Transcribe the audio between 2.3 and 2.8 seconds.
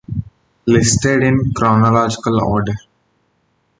order.